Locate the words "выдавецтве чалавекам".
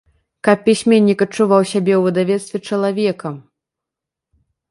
2.07-3.39